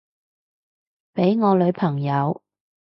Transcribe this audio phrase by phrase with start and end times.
[1.13, 2.41] 畀我女朋友